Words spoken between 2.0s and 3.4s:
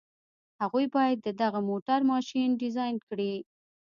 ماشين ډيزاين کړي.